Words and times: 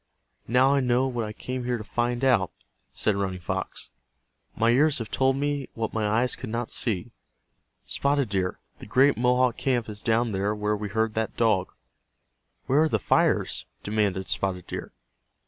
"Now 0.47 0.73
I 0.73 0.79
know 0.79 1.05
what 1.05 1.25
I 1.25 1.31
came 1.31 1.63
here 1.63 1.77
to 1.77 1.83
find 1.83 2.23
out," 2.25 2.49
said 2.91 3.15
Running 3.15 3.39
Fox. 3.39 3.91
"My 4.55 4.71
ears 4.71 4.97
have 4.97 5.11
told 5.11 5.35
me 5.35 5.69
what 5.75 5.93
my 5.93 6.07
eyes 6.07 6.35
could 6.35 6.49
not 6.49 6.71
see. 6.71 7.11
Spotted 7.85 8.29
Deer, 8.29 8.57
the 8.79 8.87
great 8.87 9.15
Mohawk 9.15 9.57
camp 9.57 9.87
is 9.87 10.01
down 10.01 10.31
there 10.31 10.55
where 10.55 10.75
we 10.75 10.89
heard 10.89 11.13
that 11.13 11.37
dog." 11.37 11.73
"Where 12.65 12.81
are 12.81 12.89
the 12.89 12.97
fires?" 12.97 13.67
demanded 13.83 14.27
Spotted 14.27 14.65
Deer. 14.65 14.91